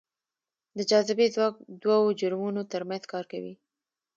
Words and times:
د 0.77 0.79
جاذبې 0.89 1.27
ځواک 1.35 1.55
دوو 1.81 2.15
جرمونو 2.19 2.61
ترمنځ 2.71 3.03
کار 3.11 3.25
کوي. 3.31 3.53